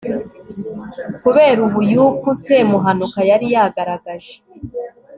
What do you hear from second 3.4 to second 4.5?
yagaragaje